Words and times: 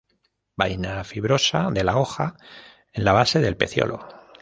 Vaina 0.57 1.03
fibrosa 1.03 1.69
de 1.69 1.83
la 1.83 1.95
hoja 1.95 2.35
en 2.91 3.03
la 3.05 3.11
base 3.13 3.37
del 3.39 3.55
peciolo. 3.55 4.03